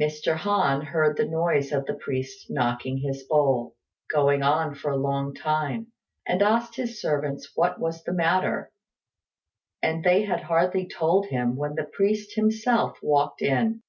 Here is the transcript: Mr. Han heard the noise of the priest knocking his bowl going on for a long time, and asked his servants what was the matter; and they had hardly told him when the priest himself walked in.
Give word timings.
Mr. 0.00 0.36
Han 0.36 0.82
heard 0.82 1.16
the 1.16 1.26
noise 1.26 1.72
of 1.72 1.84
the 1.86 1.94
priest 1.96 2.46
knocking 2.48 2.98
his 2.98 3.24
bowl 3.24 3.74
going 4.08 4.40
on 4.40 4.72
for 4.72 4.92
a 4.92 4.96
long 4.96 5.34
time, 5.34 5.88
and 6.24 6.42
asked 6.42 6.76
his 6.76 7.00
servants 7.00 7.50
what 7.56 7.80
was 7.80 8.04
the 8.04 8.12
matter; 8.12 8.70
and 9.82 10.04
they 10.04 10.22
had 10.26 10.42
hardly 10.44 10.86
told 10.86 11.26
him 11.26 11.56
when 11.56 11.74
the 11.74 11.82
priest 11.92 12.36
himself 12.36 12.98
walked 13.02 13.42
in. 13.42 13.82